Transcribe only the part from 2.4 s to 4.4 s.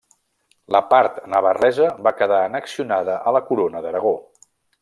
annexionada a la corona d'Aragó.